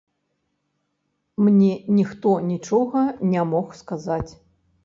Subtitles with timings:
[1.45, 3.05] Мне ніхто нічога
[3.35, 4.29] не мог сказаць.